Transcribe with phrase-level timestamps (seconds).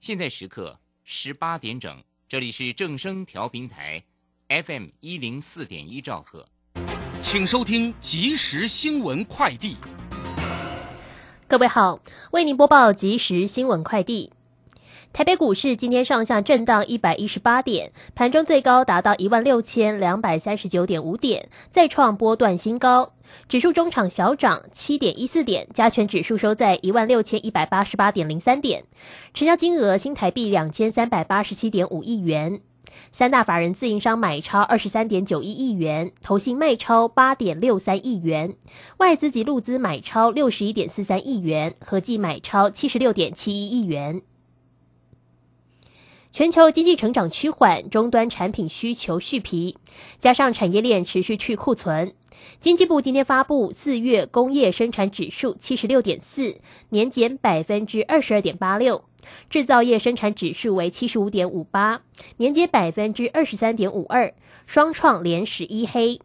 [0.00, 1.94] 现在时刻十八点整，
[2.26, 4.02] 这里是正声调频台
[4.48, 6.46] ，FM 一零四点一兆赫，
[7.20, 9.76] 请收听即时新闻快递。
[11.46, 12.00] 各位好，
[12.30, 14.32] 为您播报即时新闻快递。
[15.12, 23.12] 台北股市今天上下震荡一百一十八点，盘中最高达到一万六千两百三十九点五点，再创波段新高。
[23.48, 28.84] 指数中场小涨七点一四点，加权指数收在一万六千一百八十八点零三点，
[29.34, 32.60] 成交金额新台币两千三百八十七点五亿元。
[33.12, 38.54] 三大法人自营商买超二十三点九一亿元，投信卖超八点六三亿元，
[38.98, 44.22] 外资及陆资买超六十一点四三亿元，合计买超七十六点七一亿元。
[46.32, 49.76] 全球经济成长趋缓，终端产品需求续疲，
[50.20, 52.14] 加上产业链持续去库存。
[52.60, 59.02] 经济部今天发布四月工业生产指数七十六点四，年减百分之二十二点八六；
[59.50, 62.02] 制造业生产指数为七十五点五八，
[62.36, 64.32] 年减百分之二十三点五二，
[64.66, 66.20] 双创连十一黑。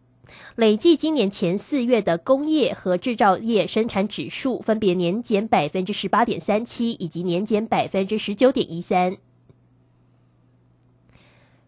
[0.55, 9.17] 累计今年前四月的工业和制造业生产指数分别年减百分之十八点三七，以及年减百分之十九点一三。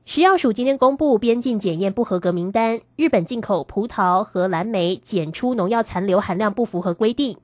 [0.07, 7.37] 食药署今天公布边境检验不合格名单，日本进口葡萄和蓝莓检出农药残留含量不符合规定，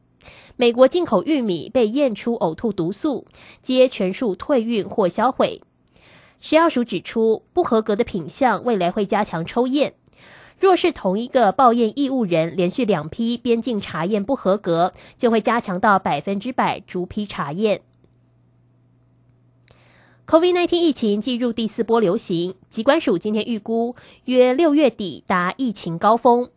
[0.55, 3.27] 美国进口玉米被验出呕吐毒素，
[3.61, 5.61] 皆全数退运或销毁。
[6.39, 9.95] 食药署指出，不合格的品项未来会加强抽验，
[10.57, 17.81] 若是同一个报验义务人连续两批边境查验不合格，就会加强到百分之百逐批查验。
[20.25, 26.49] COVID-19 疫情进入第四波流行，疾管署今天预估约六月底达疫情高峰。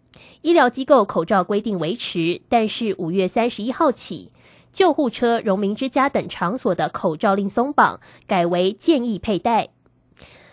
[0.43, 4.31] 医疗机构口罩规定维持，但是五月三十一号起，
[4.73, 9.69] 救护车、荣民之家等场所的口罩令松绑，改为建议佩戴。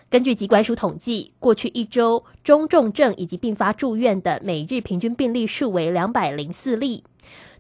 [0.10, 7.04] 根据疾管署统计，过去一周中重症以及并发住院的每日平均病例数为两百零四例，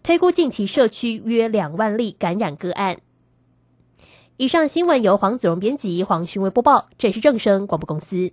[0.01, 2.97] 推估近期社区约两万例感染个案。
[4.37, 6.87] 以上新闻由黄子荣编辑，黄勋威播报。
[6.97, 8.31] 这是正声广播公司。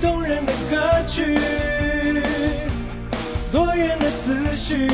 [0.00, 1.38] 动人的歌曲，
[3.52, 4.88] 多元的资讯，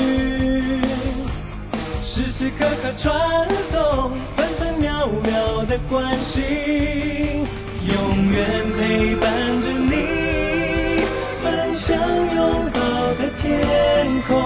[2.03, 7.47] 时时刻刻传送，分分秒秒的关心，
[7.89, 11.01] 永远陪伴着你，
[11.43, 12.81] 分享拥抱
[13.15, 14.37] 的天空，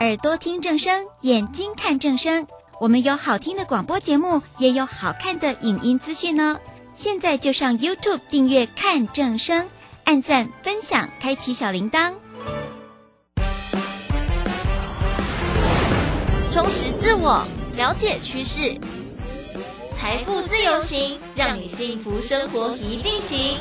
[0.00, 2.46] 耳朵听正声，眼睛看正声。
[2.78, 6.60] 我们有好听的广播节目，也有好看的影音资讯呢。
[6.94, 9.66] 现在就上 YouTube 订阅看正声，
[10.04, 12.12] 按赞分享，开启小铃铛，
[16.52, 17.42] 充实自我，
[17.78, 18.78] 了解趋势，
[19.96, 23.56] 财富自由行，让你幸福生活一定行。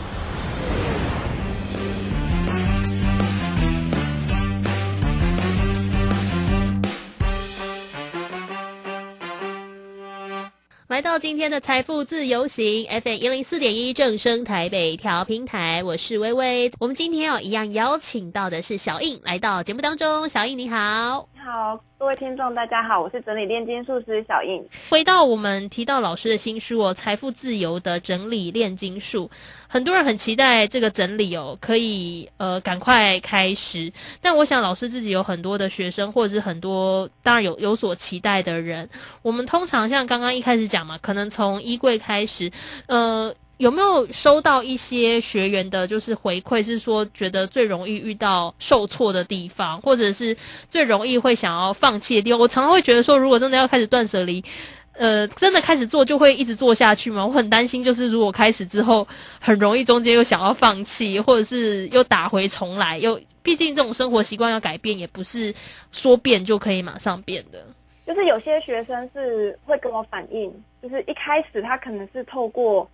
[10.96, 16.72] 来到今天的财富自由行，FM 一零四点一正声台北调平台，我是微微。
[16.80, 21.80] 我们今天要一样邀请到的是小印来到节目当中，小印你好，好。
[22.00, 24.64] 各位听众，大家好，我是整理炼金术师小印。
[24.90, 29.30] 回到我们提到老师的新书哦，《财富自由的整理炼金术》，
[29.68, 33.94] 很多人很期待这个整理哦，可以呃赶快开始。
[34.22, 38.90] 但我想老师自己有很多的学生，或者是很多当然有有所期待的人。
[39.22, 42.52] 我们通常像刚刚一开始讲嘛，可能从衣柜开始，
[42.88, 43.32] 呃。
[43.58, 50.36] 有没有收到一些学员的，就是回馈，是说觉得最容易遇到受挫的地方，或者是
[50.70, 52.40] 最容易会想要放弃的地方？
[52.40, 54.44] 我常常会觉得说，如果真的要开始断舍离，
[54.92, 57.26] 呃，真的开始做，就会一直做下去吗？
[57.26, 59.08] 我很担心，就是如果开始之后，
[59.40, 65.54] 很容易中间又想要放弃，或者是又打回重来，又毕竟这种生活习惯要改变，也不是
[65.94, 67.66] 说变就可以马上变的。
[68.06, 70.54] 就是有些学生是会跟我反映，
[70.84, 72.90] 就是一开始他可能是透过。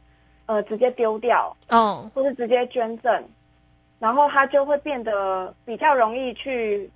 [0.46, 3.24] 呃，直接丢掉，哦，或是直接捐赠，
[4.00, 6.90] 然后他就会变得比较容易去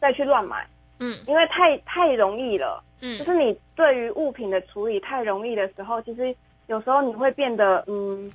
[0.00, 0.66] 再去乱买，
[0.98, 6.34] 嗯，因为太太容易了，嗯，就是你对于物品的处理太容易的时候，其实
[6.66, 8.32] 有时候你会变得嗯，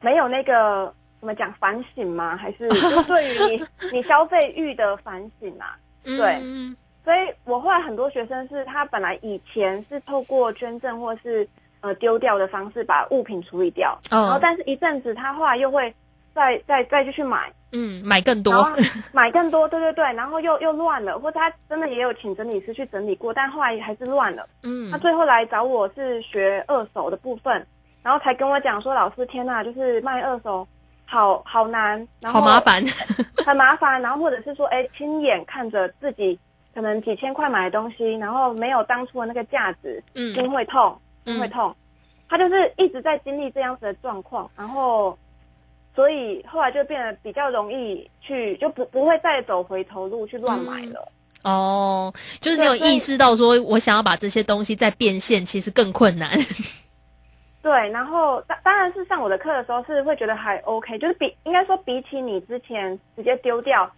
[0.00, 2.36] 没有那个怎么讲反省吗？
[2.36, 5.76] 还是 就对于你你消费欲的反省啊？
[6.04, 11.48] 对，嗯所以我后来很多学生是他本来以前是透过捐赠或是
[11.80, 15.94] 呃丢掉的方式把物品处理掉，然后但是一阵子他后来又会
[16.34, 18.70] 再再再继续买，嗯，买更多，
[19.12, 27.66] 买更多，对对对，然后又又乱了，或者他真的也有请整理师去整理过，但后来还是乱了，嗯，他最后来找我是学二手的部分，
[28.02, 30.66] 然后才跟我讲说，老师天呐，就是卖二手。
[31.08, 32.84] 好好难，然后好麻烦，
[33.46, 34.02] 很麻烦。
[34.02, 36.36] 然后或者是说，哎，亲眼看着自己
[36.74, 41.74] 可能几千块买的东西，然后没有当初的那个价值，嗯，心会痛，心会痛。
[42.28, 45.16] 他就是一直在经历这样子的状况，然后，
[45.94, 51.12] 所以后来就变得比较容易去，就不不会再走回头路去乱买了。
[51.42, 56.36] 哦，就是你有意识到说，我想要把这些东西再变现，其实更困难。
[57.62, 63.88] 对，然后当当然是上我的课的时候是会觉得还 OK，就是比应该说比起你之前直接丢掉，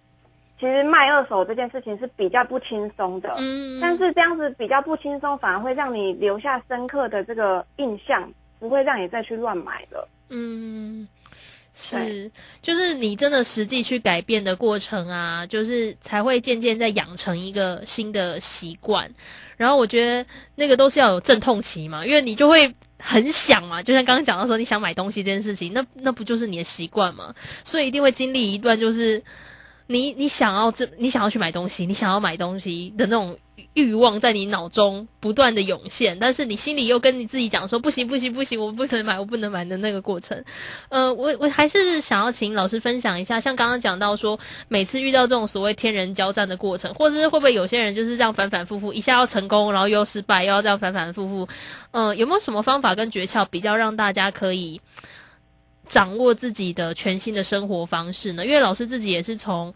[0.58, 3.34] 其实卖二手这件事情是比较不轻松的。
[3.38, 10.08] 嗯，但是这样子比较不轻松，反而会让你留下深刻的这个印象，不会让你再去乱买了。
[10.30, 11.06] 嗯。
[11.80, 12.28] 是，
[12.60, 19.08] 就是你真的实际去改变的过程啊，就是才会渐渐在养成一个新的习惯。
[19.56, 27.32] 然后我觉得那个都是要有阵痛期嘛，因为你就会很想嘛，就像刚刚讲到说你想买东西这件事情，那那不就是你的习惯嘛？
[27.62, 29.22] 所以一定会经历一段，就是
[29.88, 33.36] 你你想要这你想要去买东西，你想要买东西的那种。
[33.74, 40.42] 欲望在你脑中不断的涌现，但是你心里又跟你自己讲说不行不行不行，我不能买，我不能买的那个过程。
[40.88, 51.48] 呃，我我还是想要请老师分享一下，像刚刚讲到说，每次遇到这种所谓天人交战的过程，或者是会不会有些人就是这样反反复复，一下要成功，然后又失败，又要这样反反复复。
[51.92, 54.80] 呃，有没有什么方法跟诀窍，比较让大家可以
[55.88, 58.46] 掌握自己的全新的生活方式呢？
[58.46, 59.74] 因为老师自己也是从。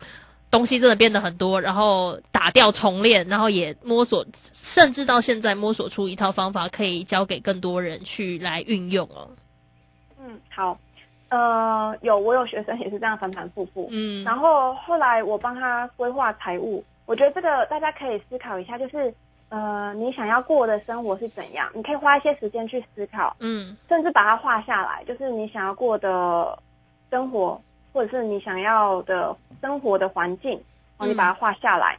[0.53, 4.23] 东西真的变得很多，然后打掉重练，然后也摸索，
[4.53, 9.31] 甚至到现在摸索出一套方法，可以教给更多人去来运用哦。
[10.21, 10.79] 嗯，好，
[11.31, 19.15] 呃，有我有学生也是这样反反复复，嗯，然后后来我帮他规划财务，我觉得这个大家可以思考一下，就是
[19.53, 21.71] 呃，你想要过的生活是怎样？
[21.75, 26.59] 你可以花一些时间去思考，嗯，甚至把它画下来，就是你想要过的
[27.11, 27.61] 生活。
[27.95, 30.53] 或者是你想要的生活的环境，
[30.97, 31.99] 然后你把它画下来，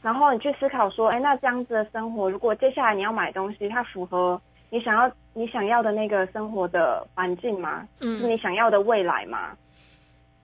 [0.00, 4.40] 然后你去思考说，哎，那这样子的生活，如果接下来你要买东西，它符合
[4.70, 7.86] 你想要你想要的那个生活的环境吗？
[8.00, 9.54] 嗯，是你想要的未来吗？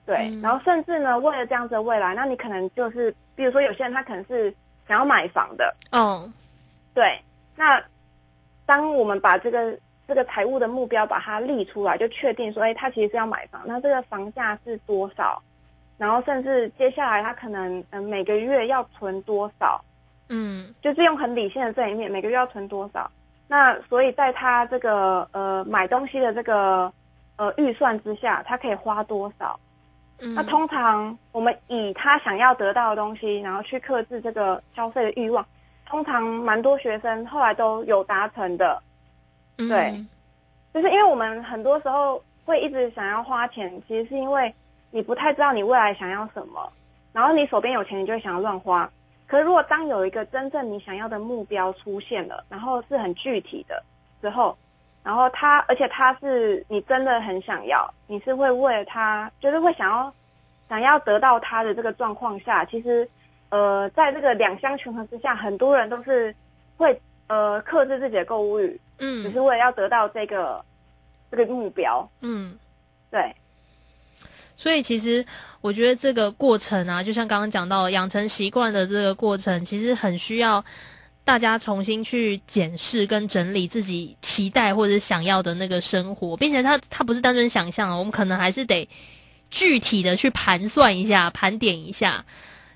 [0.05, 4.55] 对，然后甚至呢，为了这样子的未来，那你可能就是，比如说有些人他可能是
[4.87, 6.31] 想要买房的，嗯，
[6.95, 7.21] 对，
[7.57, 7.83] 那
[8.67, 9.79] 当我们把这个。
[10.09, 15.41] 这个财务的目标把它立出来，就确定说，哎，他其实是要买房，那这个房价是多少？
[15.99, 19.81] 然后甚至接下来他可能嗯每个月要存多少？
[20.29, 23.09] 嗯，就是用很理性的这一面，每个月要存多少？
[23.47, 26.93] 那所以在他这个呃买东西的这个
[27.37, 29.61] 呃预算之下，他可以花多少？
[30.19, 35.47] 嗯，那通常我们以他想要得到的东西，然后去克制这个消费的欲望，
[35.91, 38.81] 通常蛮多学生后来都有达成的。
[39.57, 40.03] 对，
[40.73, 44.55] 就是因为我们很多时候会一直想要花钱，其实是因为
[44.93, 46.73] 你不太知道你未来想要什么，
[47.13, 48.91] 然后你手边有钱，你就会想要乱花。
[49.27, 53.83] 可是如果当有一个真正你想要的目标出现了，然后是很具体的
[54.23, 54.57] 之后，
[55.03, 60.13] 然后他，而且他是你真的很想要，你是会为了他，就是会想要
[60.69, 63.09] 想要得到他的这个状况下，其实，
[63.51, 66.35] 呃，在这个两相权衡之下，很多人都是
[66.77, 68.81] 会呃克制自己的购物欲。
[68.99, 70.65] 嗯，只是为了要得到这个
[71.31, 72.09] 这个目标。
[72.21, 72.57] 嗯，
[73.11, 73.35] 对。
[74.57, 75.25] 所以其实
[75.63, 80.63] 我觉得这个过程啊，就像刚刚讲到养成习惯的这个过程，其实很需要
[81.25, 88.87] 大家重新去检视跟整理自己期待或者想要的那个生活，并且它它不是单纯想象，我们可能还是得
[89.51, 92.25] 具体的去盘算一下、盘点一下。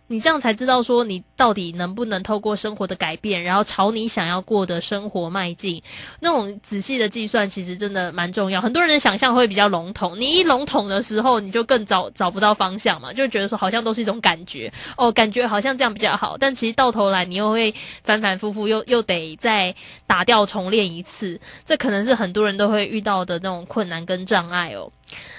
[0.06, 5.82] 你这样才知道说你到底能不能透过生活的改变，然后朝你想要过的生活迈进。
[6.20, 8.60] 那种仔细的计算其实真的蛮重要。
[8.60, 19.74] 很多人的想象会比较笼统，你一笼统的时候，你就更找找不到方向嘛，就觉得说好像都是一种感觉哦，感觉好像这样比较好，但其实到头来你又会反反复复，又又得再
[20.06, 21.40] 打掉重练一次。
[21.64, 24.90] 这可能是很多人都会遇到的那种困难跟障碍哦。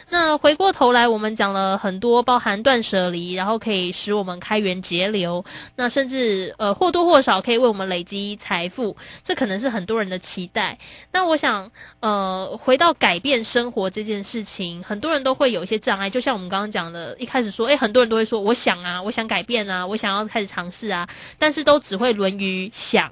[0.10, 5.44] 那回过头来，我们讲了很多，包含断舍离，然后可以使我们开源节流，
[5.76, 10.78] 那甚至呃或多或少可以为我们累积财富，这可能是很多人的期待。
[11.12, 16.10] 那我想，呃，回到改变生活这件事情，很多人都会有一些障碍。
[16.10, 23.12] 就像我们刚刚讲的，一开始说，诶，很多人都会说，我想啊，我想改变啊，我想要开始尝试啊，但是都只会沦于想。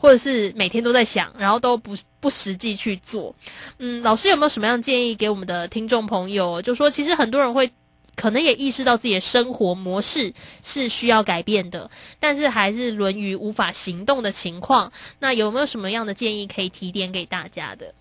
[0.00, 3.34] 或者是每天都在想，然后都不不实际去做。
[3.78, 6.62] 嗯，老师有没有什么样建议给我们的听众朋友？
[6.62, 7.68] 就说其实很多人会
[8.18, 10.34] 可能也意识到自己的生活模式
[10.64, 14.92] 是需要改变的，但是还是沦于无法行动的情况。
[15.20, 17.94] 那有没有什么样的建议可以提点给大家的？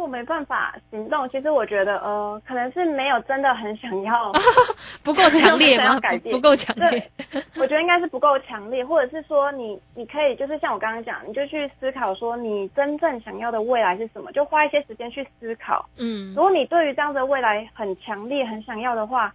[0.00, 4.32] 如果没办法行动，其实我觉得，呃，可能是没有真的很想要，
[5.04, 6.00] 不够强烈吗？
[6.30, 7.10] 不够强烈。
[7.56, 15.86] 我觉得应该是不够强烈，或者是说，你你可以就是像我刚刚讲，你就去思考说，你真正想要的未来是什么，就花一些时间去思考。
[15.98, 19.34] 嗯，如果你对于这样的未来很强烈、很想要的话，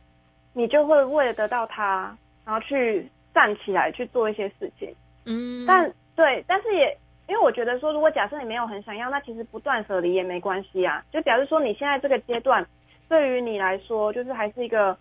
[0.53, 4.91] 你就会为了得到它，然后去站起来去做一些事情。
[5.25, 6.97] 嗯，但对，但是也。
[7.27, 11.03] 因为我觉得说，如果假设你没有很想要，那其实不断舍离也没关系啊。
[11.11, 12.65] 就表示说，你现在这个阶段，
[13.09, 14.97] 对于你来说，就是还是一个，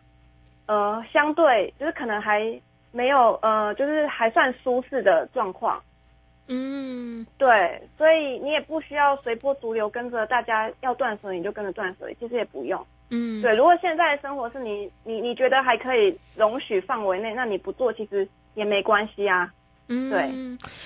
[0.66, 2.60] 呃，相对就是可能还
[2.92, 5.82] 没有呃，就是还算舒适的状况。
[6.46, 12.86] 嗯，对，所以你也不需要随波逐流，跟着大家要断舍，你就跟着断舍离，其实也不用。
[13.10, 19.52] 嗯，对，如果现在的生活是你你你觉得还可以容许范围内，那你不做其实也没关系啊。
[19.88, 20.32] 嗯，对，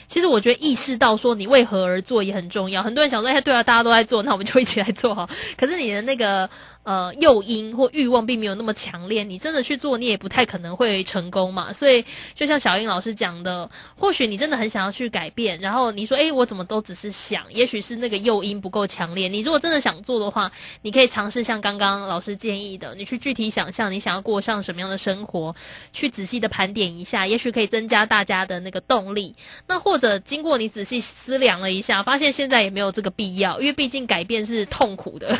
[0.08, 2.82] 其实我觉得意识到说你为何而做也很重要。
[2.82, 5.28] 很多人想说，哎，对啊，大家都在做，那我们就一起来做哈。
[5.56, 6.48] 可是你的那个。
[6.88, 11.70] 呃，诱因或欲望并没有那么强烈，你真的去做，你也不太可能会成功嘛。
[11.70, 12.02] 所以，
[12.32, 19.28] 就像小英老师讲的，或许你真的很想要去改变，然后你说，哎，我怎么都只是想，也许是那个诱因不够强烈。
[19.28, 25.54] 你如果真的想做的话，你可以尝试像刚刚老师建议的，你去具体想象你想要过上什么样的生活，
[25.92, 29.34] 去仔细的盘点一下，也许可以增加大家的那个动力。
[29.66, 35.38] 那或者经过你仔细思量了一下，发现现在也没有这个必要，因为毕竟改变是痛苦的，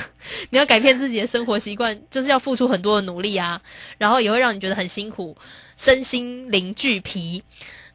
[0.51, 1.38] 你要改变自己的生。
[1.39, 3.63] 生活习惯就是要付出很多的努力啊，
[3.97, 5.37] 然后也会让你觉得很辛苦，
[5.77, 7.45] 身心灵俱疲。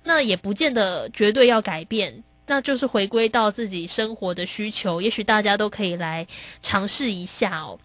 [0.05, 5.01] 那也不见得绝对要改变，那就是回归到自己生活的需求。
[5.01, 6.25] 也许大家都可以来
[6.61, 7.77] 尝试一下哦。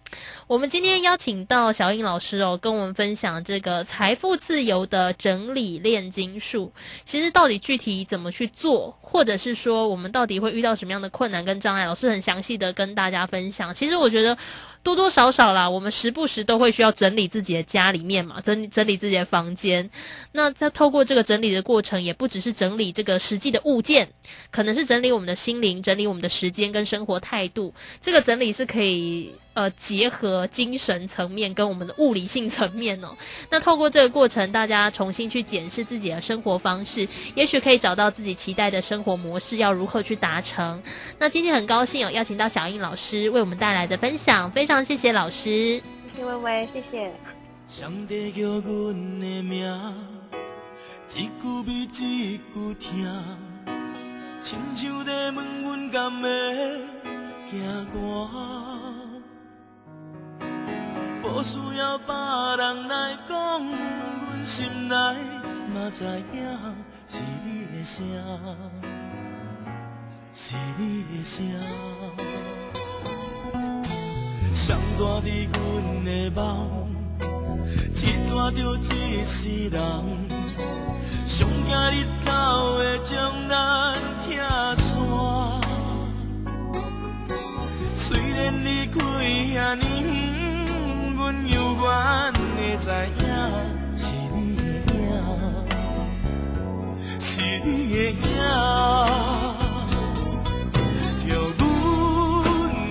[0.47, 6.71] 我们今天邀请到小英老师哦，跟我们分享这个财富自由的整理炼金术。
[7.03, 13.73] 其实到底具体怎么去做，或者是说我们到底会遇到什么样的困难跟障碍，老师很详细的跟大家分享。
[13.73, 14.37] 其实我觉得
[14.83, 19.89] 多多少少啦，我们时不时都会需要整理自己的家里面嘛，整整理自己的房间。
[20.31, 24.07] 那在透过这个整理的过程，也不只是整理这个实际的物件，
[24.51, 27.73] 可能是整理我们的心灵，整理我们的时间跟生活态度。
[27.99, 29.33] 这个整理是可以。
[29.59, 33.09] 呃，结合精神层面跟我们的物理性层面哦，
[33.49, 40.81] 那透过这个过程，大家重新去检视自己的生活方式，也许可以找到自己期待的生活模式，要如何去达成？
[41.17, 45.81] 那今天很高兴哦，邀请到小英老师为我们带来的分享，非常谢谢老师，
[46.15, 47.11] 谢谢微微，谢谢。
[61.31, 62.13] 无需要别
[62.57, 64.95] 人来讲，阮心内
[65.73, 66.59] 嘛知影
[67.07, 68.05] 是你的声，
[70.33, 71.45] 是你的声。
[74.51, 76.89] 上大伫阮的梦，
[77.95, 77.97] 一
[78.29, 79.79] 段着一世人，
[81.27, 82.29] 上惊日头
[82.77, 83.93] 会将咱
[84.25, 84.27] 拆
[84.75, 84.99] 散。
[87.93, 89.75] 虽然离开遐？
[89.75, 90.28] 尼
[91.19, 91.83] 阮犹原
[92.55, 92.87] 会知
[93.19, 93.27] 影，
[93.97, 94.01] 是
[94.33, 94.97] 你的影，
[97.19, 97.27] 是
[97.65, 98.15] 你的影，
[101.27, 101.59] 叫阮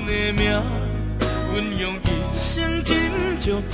[0.06, 0.44] 的名，
[1.54, 2.92] 阮用一生真
[3.40, 3.72] 足拼。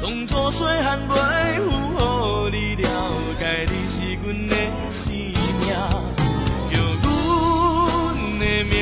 [0.00, 1.12] 当作细汉袂
[1.68, 2.86] 负予你了
[3.40, 4.54] 解，你是阮的
[4.88, 5.34] 生命，
[6.70, 6.72] 着
[7.02, 7.06] 阮
[8.38, 8.78] 的命，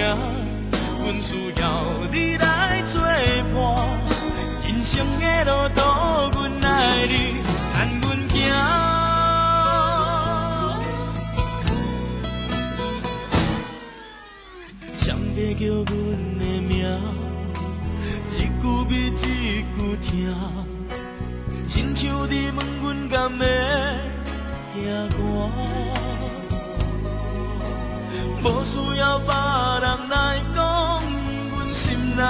[1.02, 1.28] 阮需
[1.58, 1.64] 要
[2.12, 3.95] 你来作伴。
[4.96, 5.80] 生的路途，
[6.32, 7.12] 阮爱你，
[7.74, 8.34] 伴阮行。
[14.94, 15.04] 谁
[15.36, 15.84] 在叫阮
[16.38, 16.72] 的名？
[18.30, 19.20] 一句比一
[19.76, 20.08] 句疼，
[21.68, 23.40] 亲像你问阮敢会
[24.72, 25.14] 行歌。
[28.42, 29.28] 无需要别
[29.82, 30.64] 人来讲，
[31.54, 31.84] 阮心
[32.16, 32.22] 内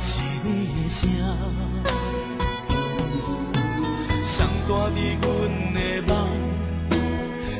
[0.00, 0.10] 是
[0.42, 0.48] 你
[0.82, 1.04] 的声，
[4.24, 4.34] 送
[4.66, 5.24] 大伫阮
[5.74, 5.78] 的
[6.08, 6.10] 梦，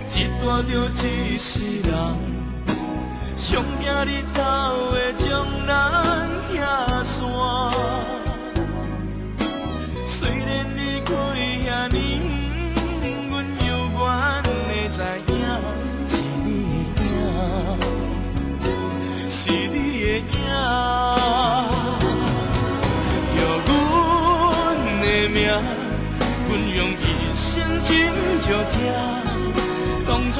[0.08, 0.70] 一段着
[1.06, 1.52] 一世
[1.84, 1.92] 人，
[3.36, 4.40] 上惊日头
[4.90, 5.28] 会将
[5.66, 5.70] 咱
[6.48, 6.54] 拆
[7.04, 7.12] 散。
[10.06, 11.12] 虽然离开
[11.68, 12.00] 遐年，
[13.30, 13.32] 阮
[13.68, 14.00] 犹原
[14.66, 14.96] 会知
[15.34, 15.34] 影，
[23.66, 23.70] 阮
[25.00, 25.38] 的命，
[26.48, 27.02] 阮用一
[27.34, 27.42] 生
[27.84, 27.90] 真
[28.40, 28.74] 着听。
[30.06, 30.36] 当初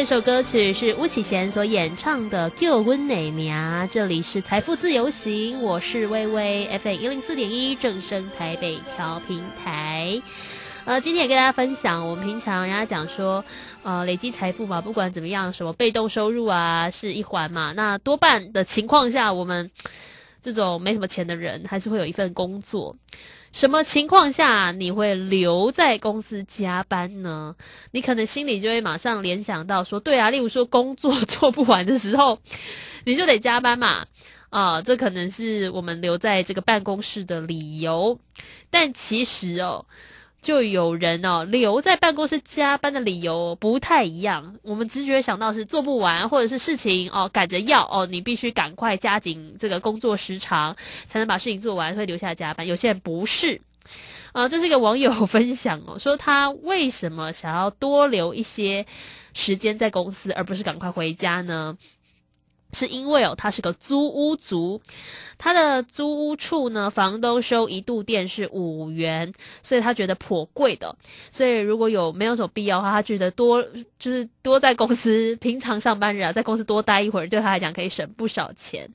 [0.00, 3.54] 这首歌曲是巫启贤所演唱的《旧温美苗》，
[3.88, 10.18] 这里是财富自由行，我是微微 F A 一零四点一正声台北调平台。
[10.86, 13.44] 呃，今天也跟大家分享，我们平常人家讲说，
[13.82, 17.74] 呃，累积财富嘛，不管怎么样，什么被动收入啊，是一环嘛。
[17.76, 19.70] 那多半的情况下，我们
[20.42, 22.96] 这种没什么钱的人，还是会有一份工作。
[23.52, 27.54] 什么情况下你会留在公司加班呢？
[27.90, 32.38] 你可能心里就会马上联想到说，对啊，例如说工作做不完的时候，
[33.04, 34.06] 你就得加班嘛。
[34.50, 38.18] 啊，这可能是我们留在这个办公室的理由。
[38.70, 39.84] 但其实哦。
[40.42, 50.74] 就有人哦留在办公室加班的理由不太一样，我们直觉想到是做不完，或者是事情哦赶着要哦，你必须赶快加紧这个工作时长，
[51.06, 52.66] 才能把事情做完，会留下加班。
[52.66, 53.60] 有些人不是，
[54.32, 58.86] 啊，这是一个网友分享哦，说他为什么想要多留一些
[59.34, 61.76] 时间在公司，而不是赶快回家呢？
[62.72, 64.80] 是因为哦，他是个租屋族，
[65.36, 70.94] 他的租屋处呢，房东收一度电是五元，所以他觉得颇贵的。
[71.32, 73.62] 所以如果有没有什么必要的话，他觉得多
[73.98, 78.88] 就是多在公司，平常上班日啊，在公司多待一会儿，对他来讲可以省不少钱。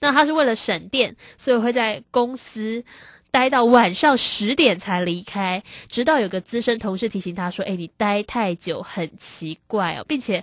[0.00, 2.82] 那他是为了省电，所以会在公司
[3.30, 10.42] 待到晚上十点才离开，直到有个资深同事提醒他说：“哎，你待太久很奇怪哦，并且。”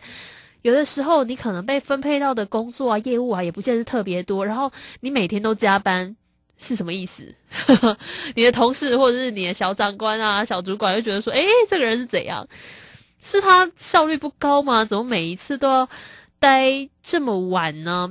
[0.65, 4.43] 有的时候，你可能被分配到的工作啊、业务啊，也不见是特别多。
[4.43, 6.15] 然后你每天都加班，
[6.57, 7.23] 是什么意思？
[8.33, 12.47] 你的同事或者是你的小长官啊、小主管，就觉得说，诶，这个人是怎样？
[13.21, 14.83] 是他效率不高吗？
[14.83, 15.87] 怎么每一次都要
[16.39, 18.09] 待这么晚呢？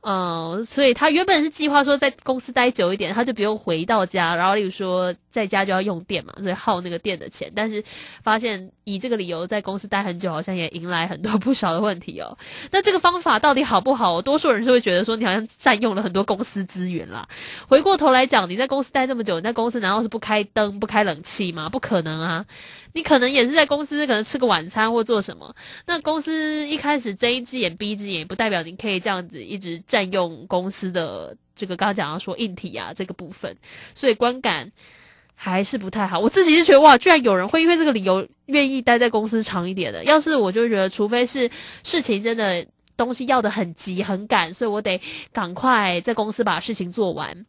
[0.00, 7.50] 嗯，所以他原本是计划说在公司待久一点，他就不用回到家，然后例如说在家就要用电嘛，所以耗那个电的钱。
[7.56, 7.82] 但是
[8.22, 12.38] 发现以这个理由在公司待很久，好像也迎来很多不少的问题哦。
[12.70, 14.22] 那这个方法到底好不好？
[14.22, 17.28] 多数人是会觉得说你好像占用了很多公司资源啦。
[17.66, 21.68] 回过头来讲，你在公司待这么久，你在公司难道是不开灯、不开冷气吗？
[21.68, 22.46] 不可能啊！
[22.94, 25.56] 你可能也是在公司可能吃个晚餐或做什么。
[25.86, 29.72] 那公司一开始睁一只眼闭一只眼，不代表你可以这样子一直。
[29.86, 33.56] 占用公司的这个刚刚讲到说硬体啊这个部分，
[33.94, 34.70] 所以观感
[35.44, 36.20] 还是不太好。
[36.20, 40.04] 我自己是觉得哇，居然有人会因为这个理由愿意待在公司长一点的。
[40.04, 41.50] 要是我就觉得，除非是
[41.82, 42.64] 事情真的
[42.96, 45.00] 东西要的很急很赶，所以我得
[45.32, 47.44] 赶快在公司把事情做完，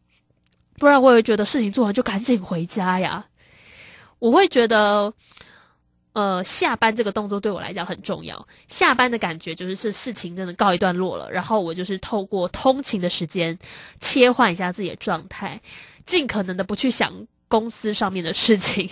[0.79, 3.23] 不然我也觉得事情做完就赶紧回家呀。
[4.17, 5.13] 我会觉得。
[6.15, 8.47] 呃，下班这个动作对我来讲很重要。
[8.67, 13.57] 下班的感觉就是是事情真的告一段落了，然后我就是透过通勤的时间
[13.99, 15.59] 切换一下自己的状态，
[16.05, 17.11] 尽可能的不去想
[17.53, 18.89] 公司上面的事情，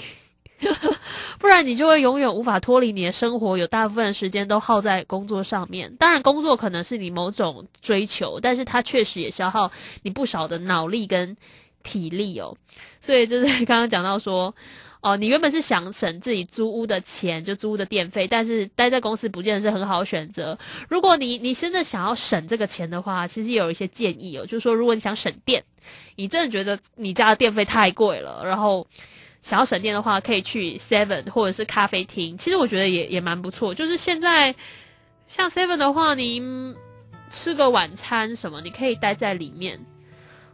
[1.40, 5.92] 不然你就会永远无法脱离你的生活，有大部分时间都耗在工作上面。
[5.96, 9.72] 当然，工作可能是你某种追求，但是它确实也消耗
[10.04, 11.36] 你不少的脑力跟
[11.82, 12.56] 体力哦。
[13.02, 14.54] 所以就是刚刚讲到说。
[15.04, 20.56] 哦，你原本是想省自己租屋的钱，就租屋的电费，但是待在公司不见得是很好选择。
[20.88, 25.64] 如果你你真的想要省这个钱的话，其实有一些建议哦，就是说如果你想省电，
[26.16, 28.86] 你真的觉得你家的电费太贵了，然后
[29.42, 32.38] 想要省电的话，可以去 Seven 或者是咖啡厅。
[32.38, 33.74] 其实我觉得也也蛮不错。
[33.74, 34.54] 就是现在
[35.28, 36.42] 像 Seven 的话，你
[37.30, 39.80] 吃个晚餐什么，你可以待在里面，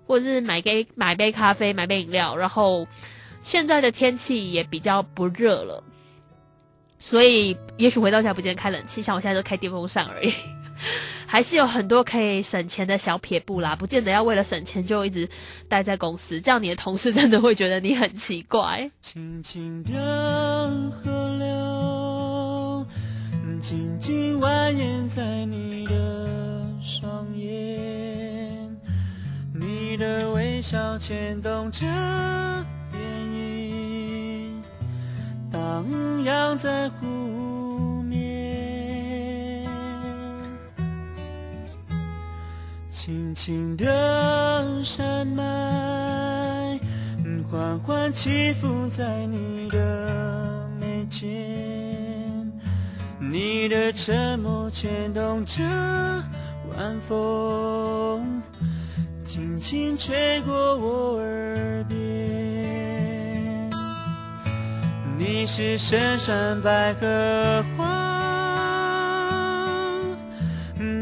[0.06, 2.88] 或者是买杯买杯咖啡，买杯饮料，然后。
[3.40, 5.82] 现在的天气也比较不热了，
[7.00, 10.34] 所以也许回到家不见开冷气，像我现在都开电风扇而已，
[11.28, 13.76] 还是有很多可以省钱的小撇步啦。
[13.76, 15.30] 不见得要为了省钱就一直
[15.68, 18.90] 待在公司，这样你的同事真的会觉得你很奇怪。
[19.02, 19.92] 轻轻的
[21.04, 22.86] 河流，
[23.60, 28.76] 静静蜿蜒在你的双眼，
[29.54, 31.86] 你的微笑牵动着。
[35.50, 35.86] 荡
[36.24, 37.67] 漾在湖
[43.00, 46.80] 轻轻的山脉
[47.48, 51.30] 缓缓起伏在你的眉间，
[53.20, 55.64] 你的沉默牵动着
[56.76, 58.42] 晚风，
[59.24, 61.98] 轻轻吹过我耳边。
[65.20, 67.86] 你是深山百合花，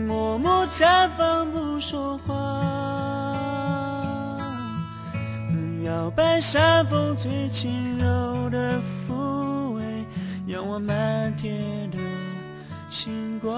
[0.06, 2.34] 默默绽放不说话，
[5.84, 9.84] 摇摆山风最轻柔的抚慰，
[10.48, 11.98] 仰望满天的
[12.90, 13.54] 星光。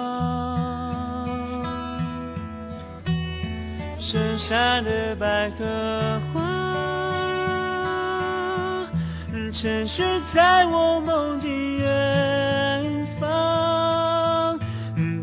[3.99, 6.57] 深山的百合花。
[9.49, 14.59] 沉睡在我梦境远方，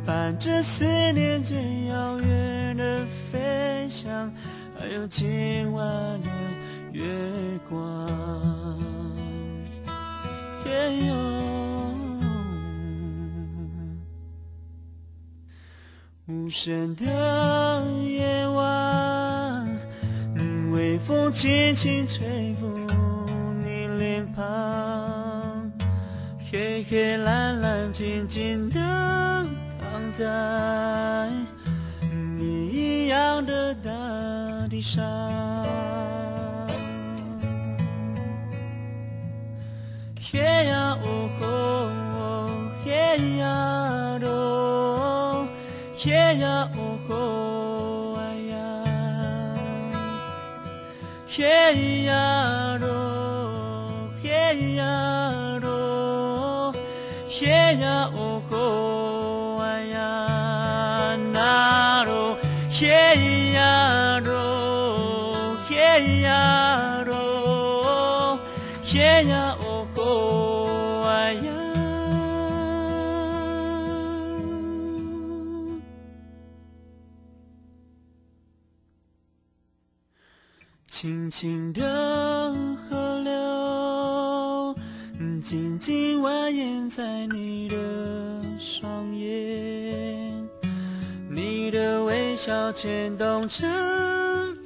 [0.05, 1.84] 伴着思念最
[3.35, 4.33] 飞翔，
[4.79, 5.85] 还有今晚
[6.23, 6.29] 的
[6.92, 7.03] 月
[7.68, 8.09] 光。
[16.27, 17.05] 无声的
[18.07, 19.68] 夜晚，
[20.70, 22.66] 微风轻轻吹拂。
[23.64, 25.73] 你脸庞，
[26.51, 28.79] 黑黑蓝蓝静静的
[29.81, 30.25] 躺在
[34.75, 35.05] 地上。
[40.21, 41.45] 嘿呀哦吼，
[42.85, 42.91] 嘿
[43.39, 45.47] 呀哆，
[45.97, 48.57] 嘿呀哦吼，哎呀，
[51.29, 52.34] 嘿呀
[81.45, 82.55] 轻轻的
[82.89, 84.75] 河流，
[85.43, 87.77] 静静蜿蜒在你的
[88.59, 90.49] 双眼，
[91.29, 93.67] 你的微笑牵动着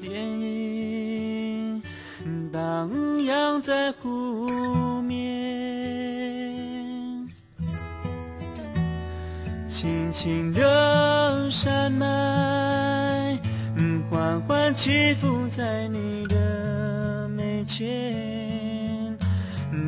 [0.00, 1.82] 涟漪，
[2.52, 4.46] 荡漾在湖
[5.02, 5.26] 面，
[9.66, 13.36] 轻轻的山脉。
[14.10, 16.47] 缓缓起伏在你的
[17.68, 19.16] 间，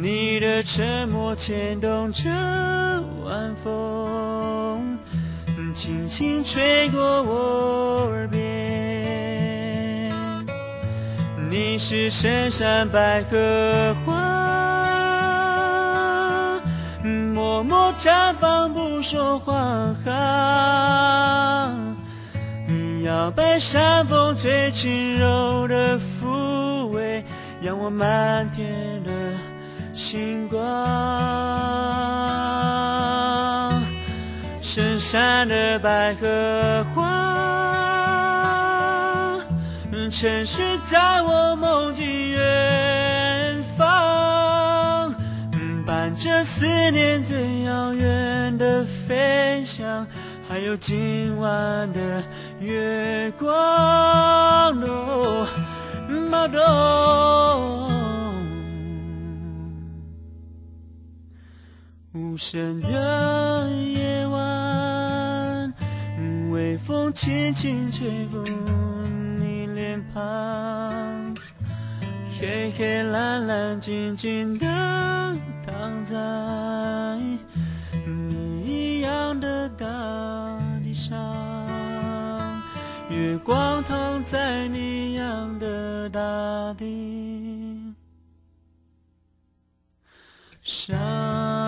[0.03, 2.29] 你的沉默牵动着
[3.25, 4.99] 晚风，
[5.75, 8.41] 轻轻吹过我耳边。
[11.49, 14.13] 你是深山百合花，
[17.35, 19.55] 默默绽放不说话。
[23.03, 26.20] 摇摆山风最轻柔的抚慰，让
[27.83, 29.11] 我漫天的
[29.95, 30.61] 星光。
[34.61, 37.01] 深山的百合花，
[40.11, 45.15] 沉睡在我梦境远方，
[45.87, 50.07] 伴着思念最遥远的飞翔。
[50.47, 52.23] 还有今晚的
[52.61, 54.77] 月光，
[56.31, 57.89] 豆。
[62.13, 65.73] 无声的夜晚，
[66.51, 68.43] 微风轻轻吹拂
[69.39, 71.35] 你脸庞，
[72.39, 74.67] 黑黑蓝蓝静静的
[75.65, 76.17] 躺在
[78.07, 79.87] 你一样的大
[80.83, 80.93] 地。
[80.93, 81.17] 上，
[83.11, 87.93] 月光躺在你养的大地
[90.63, 91.60] 上。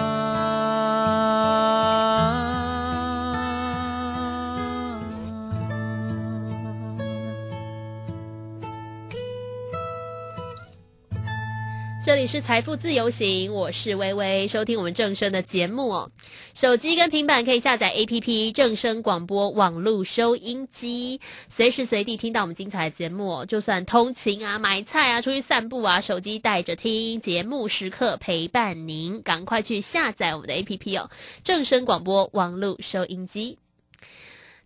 [12.13, 16.11] 这里是财富自由行，我是微微，收听我们正声的节目哦。
[16.53, 23.47] 手机跟平板可以下载 A P P 正声广播网络收音机，随时随地听到我们精彩的节目。
[23.47, 29.23] 就算通勤啊、买菜啊、出去散步啊，手机带着听节目，时刻陪伴您。
[29.23, 31.09] 赶快去下载我们的 A P P 哦，
[31.43, 33.62] 正声广播网络收音机。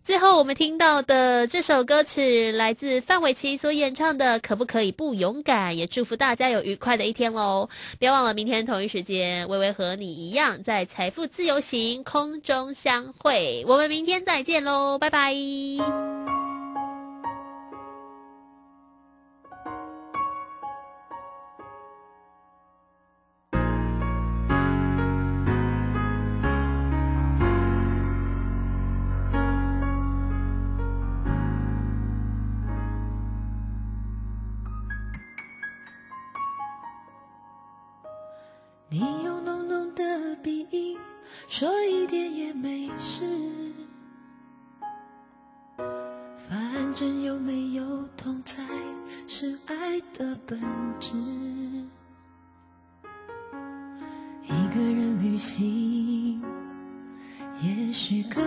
[0.07, 7.67] 最后，我们听到的这首歌曲来自范玮琪所演唱的《可不可以不勇敢》，也祝福大家有愉快的一天喽！
[7.99, 13.65] 别忘了明天同一时间，微微和你一样在财富自由行空中相会。
[13.67, 15.35] 我们明天再见喽，拜拜。
[38.99, 40.97] 你有浓浓的鼻音，
[41.47, 43.23] 说一点也没事。
[45.77, 47.83] 反正有没有
[48.17, 48.63] 痛才
[49.27, 50.59] 是爱的本
[50.99, 51.15] 质。
[54.45, 56.41] 一个人旅行，
[57.61, 58.43] 也许更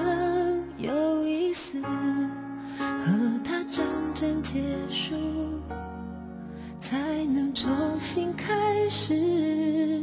[0.78, 1.80] 有意思。
[1.80, 4.60] 和他真正结
[4.90, 5.14] 束，
[6.80, 10.02] 才能重新开始。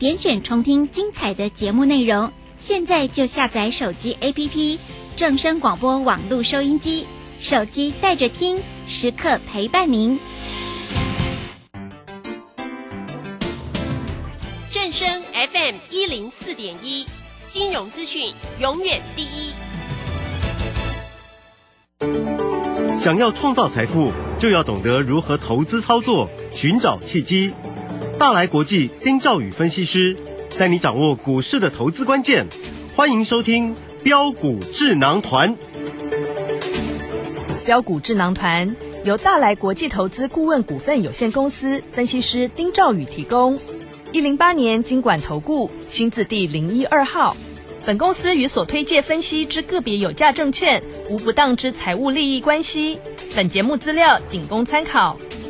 [0.00, 2.32] 点选重听精彩的节目内容。
[2.56, 4.78] 现在就下载手机 APP
[5.14, 7.06] 正声广播网络收音机，
[7.38, 10.18] 手机带着听，时刻陪伴您。
[14.72, 17.04] 正声 FM 一零四点一，
[17.50, 19.52] 金融资讯永远第一。
[22.98, 27.52] 想要创造财富，就要懂得如何投资操作，寻找契机。
[28.20, 30.14] 大来国际丁兆宇分析师
[30.58, 32.46] 带你掌握股市的投资关键。
[32.94, 35.56] 欢迎收听标股智囊团。
[37.64, 43.58] 标股智囊团由大来国际投资顾问股份有限公司分析师丁兆宇提供。
[44.12, 47.34] 一零八年经管投顾新字第零一二号。
[47.86, 52.98] 本公司与所推介分析之个别有价证券无不当之财务利益关系。
[53.34, 55.16] 本节目资料仅供参考，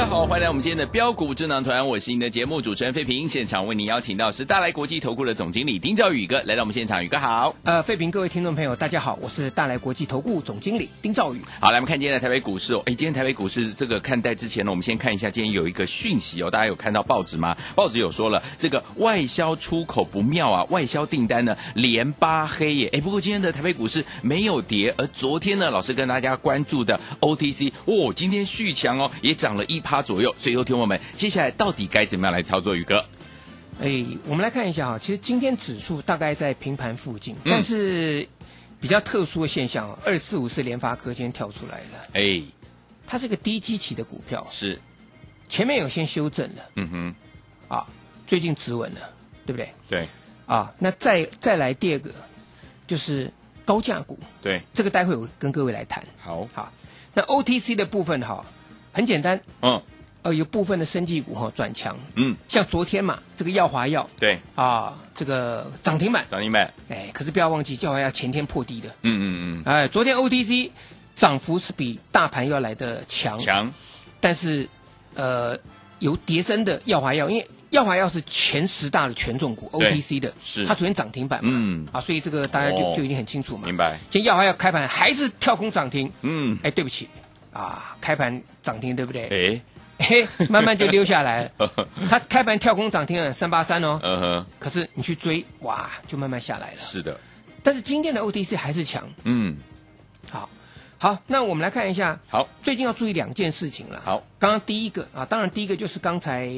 [0.00, 3.28] 大家好，欢迎来我们今天的标股智囊团，我是您的节目主持人费平。
[3.28, 7.54] 现场为您邀请到是大来国际投顾的总经理丁兆宇哥来到我们现场，宇哥好。
[7.64, 11.40] 呃，费平，各位听众朋友，大家好，我是大来国际投顾总经理丁兆宇。
[11.60, 12.82] 好，来我们看今天的台北股市哦。
[12.86, 17.54] 哎，今天台北股市这个看待之前呢，我们先看一下今天有一个讯息哦，大家有看到报纸吗？
[17.74, 22.88] 报纸有说了，这个外销出口不妙啊，外销订单呢连八黑耶。
[22.94, 30.32] 哎，不过今天的台北股市没有跌，而昨天呢，老师跟大家关注的 OTC 哦，今天续强哦，也涨了一趴左右。
[30.38, 32.76] 所以，有听我们接下来到底该怎么样来操作？
[32.76, 33.04] 宇哥，
[33.82, 38.28] 哎，我们来看一下哈，其实今天指数大概在平盘附近，但是
[38.80, 42.06] 比较特殊的现象，二四五是联发科今天跳出来了。
[42.12, 42.40] 哎，
[43.06, 44.78] 它是个低基期的股票，是
[45.48, 47.14] 前面有先修正了，嗯哼，
[47.74, 47.86] 啊，
[48.26, 49.00] 最近止稳了，
[49.44, 49.72] 对不对？
[49.88, 50.08] 对，
[50.46, 52.12] 啊，那再再来第二个
[52.86, 53.32] 就是
[53.64, 56.04] 高价股，对，这个待会我跟各位来谈。
[56.18, 56.72] 好，好，
[57.14, 58.46] 那 OTC 的部分哈，
[58.92, 59.80] 很简单，嗯。
[60.22, 64.38] 呃，有部分的生技股哈转强，嗯，像昨天嘛，这个耀华药，对。
[64.54, 70.72] 啊，这个涨停板，涨停板，哎，可是不要忘记，耀华药前天破低的，嗯嗯嗯，哎，昨天 OTC
[71.14, 73.72] 涨幅是比大盘要来的强，强，
[74.20, 74.68] 但是
[75.14, 75.58] 呃，
[76.00, 80.66] 有叠升的耀华药，因为耀华药是前十大的权重股，OTC 的，是。
[80.66, 87.08] 它昨天涨停板嘛，嗯，啊，所以这个大家就就已经很清楚嘛，明白，今天耀华药开盘还是跳空涨停，嗯，哎，对不起，
[87.52, 89.54] 啊，开盘涨停对不对？
[89.56, 89.60] 哎。
[90.02, 91.70] 嘿，慢慢就溜下来了。
[92.08, 94.46] 它开盘跳空涨停了三八三哦，嗯哼。
[94.58, 96.76] 可是你去追，哇，就慢慢下来了。
[96.76, 97.20] 是的。
[97.62, 99.06] 但是今天的 OTC 还是强。
[99.24, 99.58] 嗯。
[100.30, 100.48] 好，
[100.96, 102.18] 好，那我们来看一下。
[102.30, 104.00] 好，最近要注意两件事情了。
[104.02, 106.50] 好，刚刚第一个啊，当然第一个就是刚才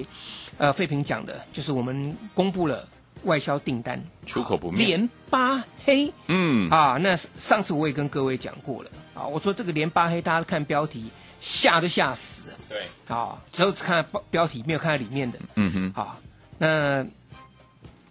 [0.57, 2.87] 呃费平讲的，就是我们公布了
[3.25, 6.13] 外销订单出口不灭连八黑。
[6.29, 6.71] 嗯。
[6.71, 11.11] 啊，那上次我也跟各位讲过了啊，我说这个连八黑，大家看标题。
[11.45, 16.21] 吓都吓死了，对，啊，只有只看标标题，没有看到里面的，嗯哼，好，
[16.57, 17.05] 那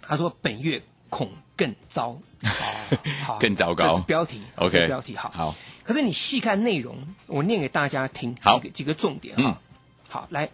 [0.02, 2.20] 他说本月恐更糟，
[3.24, 9.62] 好， 更糟糕，这是标题，OK，标题好，好，可是你细看内容，我念给大家听，几个几个重点啊，
[10.10, 10.50] 好，来，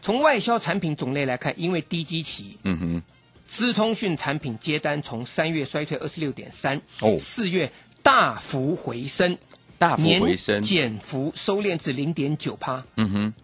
[0.00, 3.02] 从外销产品种类来看，因为低基期，嗯哼，
[3.44, 7.70] 资通讯产品接单从三月衰退二十六点三，哦，四月
[8.02, 9.36] 大幅回升。
[9.78, 12.84] 大幅回升，减幅收敛至零点九帕。
[12.96, 13.34] 嗯哼，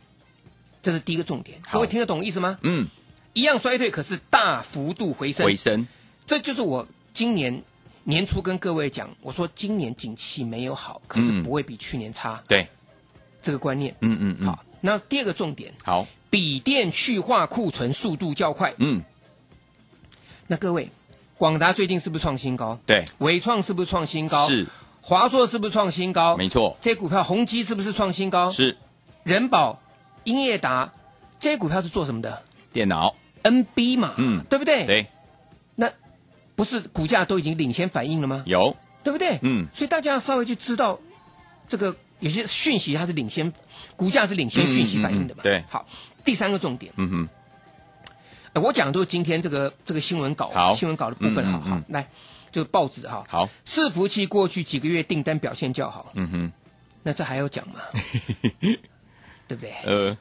[0.82, 1.60] 这是第一个重点。
[1.70, 2.58] 各位听得懂意思吗？
[2.62, 2.86] 嗯，
[3.32, 5.46] 一样衰退，可是大幅度回升。
[5.46, 5.86] 回升，
[6.26, 7.62] 这就是我今年
[8.04, 12.42] 年初跟各位讲，我说今年景气没有好，可是不会比去年差。
[12.48, 12.68] 对，
[13.42, 13.94] 这个观念。
[14.00, 14.46] 嗯嗯嗯。
[14.46, 15.74] 好，那第二个重点。
[15.84, 18.72] 好，笔电去化库存速度较快。
[18.78, 19.02] 嗯，
[20.46, 20.90] 那各位，
[21.36, 22.78] 广达最近是不是创新高？
[22.86, 24.48] 对，伟创是不是创新高？
[24.48, 24.66] 是。
[25.02, 26.36] 华硕是不是创新高？
[26.36, 28.50] 没错，这些股票宏基是不是创新高？
[28.50, 28.76] 是，
[29.22, 29.80] 人保、
[30.24, 30.92] 英业达
[31.38, 32.42] 这些股票是做什么的？
[32.72, 34.86] 电脑，NB 嘛，嗯，对不对？
[34.86, 35.06] 对，
[35.74, 35.90] 那
[36.54, 38.42] 不是股价都已经领先反应了吗？
[38.46, 39.38] 有，对不对？
[39.42, 41.00] 嗯，所以大家要稍微去知道
[41.66, 43.52] 这个有些讯息它是领先，
[43.96, 45.42] 股价是领先讯息反应的嘛？
[45.42, 45.86] 对，好，
[46.24, 47.28] 第三个重点，嗯
[48.52, 52.06] 哼，我讲的都是今天这个这个新闻稿，新闻稿的部分，好好来。
[52.52, 56.52] 就报纸哈，好，伺服器过去几个月订单表现较好，嗯哼，
[57.02, 57.80] 那这还要讲吗？
[59.46, 59.72] 对不对？
[59.84, 60.16] 呃，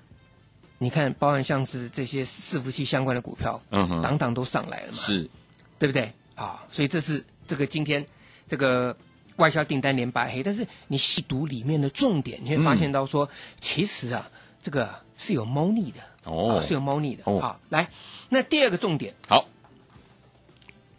[0.78, 5.30] 你看，包含像是这些伺服器相关的股票，嗯哼，档档都上来了嘛，是，
[5.78, 6.12] 对不对？
[6.36, 8.06] 啊，所以这是这个今天
[8.48, 8.96] 这个
[9.36, 13.30] 外销订单连白黑，但是你细读里面的重点，你会发现到说，
[13.60, 14.30] 其实啊，
[14.62, 17.24] 这个是有猫腻的，哦，是有猫腻的。
[17.26, 17.90] 好，来，
[18.30, 19.46] 那第二个重点，好，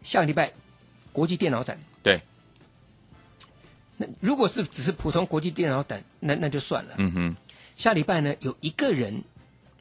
[0.02, 0.52] 下个礼拜。
[1.20, 2.18] 国际电脑展，对。
[3.98, 6.94] 那如果是只是普通国际电脑展，那那就算了。
[6.96, 7.36] 嗯哼。
[7.76, 9.22] 下礼拜呢，有一个人，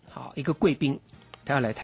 [0.09, 0.99] 好，一个贵宾，
[1.45, 1.77] 他要来台。